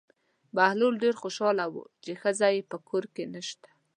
[0.55, 3.69] بهلول ډېر خوشحاله و چې ښځه یې په کور کې نشته.